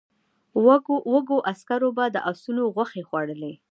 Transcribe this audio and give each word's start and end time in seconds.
وږو 1.11 1.37
عسکرو 1.51 1.89
به 1.97 2.05
د 2.15 2.17
آسونو 2.31 2.63
غوښې 2.75 3.01
خوړلې. 3.07 3.53